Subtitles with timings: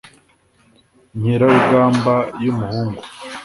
[1.19, 3.01] nkerarugamba y’ umuhungu